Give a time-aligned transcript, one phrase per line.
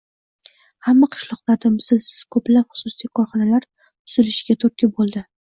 [0.85, 2.07] hamda qishloqlarda mislsiz
[2.37, 5.25] ko‘plab xususiy korxonalar tuzilishiga turtki bo‘ldi.